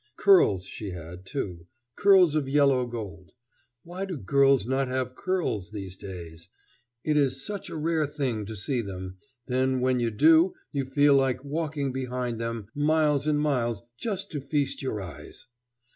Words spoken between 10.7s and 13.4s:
you feel like walking behind them miles and